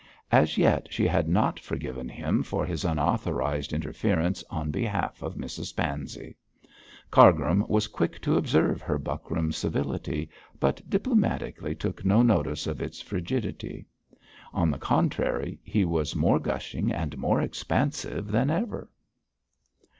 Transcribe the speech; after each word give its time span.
As 0.31 0.57
yet 0.57 0.87
she 0.91 1.05
had 1.05 1.29
not 1.29 1.59
forgiven 1.59 2.09
him 2.09 2.41
for 2.41 2.65
his 2.65 2.83
unauthorised 2.83 3.71
interference 3.71 4.43
on 4.49 4.71
behalf 4.71 5.21
of 5.21 5.35
Mrs 5.35 5.75
Pansey. 5.75 6.35
Cargrim 7.11 7.63
was 7.67 7.85
quick 7.85 8.19
to 8.21 8.35
observe 8.35 8.81
her 8.81 8.97
buckram 8.97 9.51
civility, 9.53 10.27
but 10.59 10.81
diplomatically 10.89 11.75
took 11.75 12.03
no 12.03 12.23
notice 12.23 12.65
of 12.65 12.81
its 12.81 12.99
frigidity. 12.99 13.85
On 14.53 14.71
the 14.71 14.79
contrary, 14.79 15.59
he 15.63 15.85
was 15.85 16.15
more 16.15 16.39
gushing 16.39 16.91
and 16.91 17.15
more 17.19 17.39
expansive 17.39 18.31
than 18.31 18.49
ever. 18.49 18.89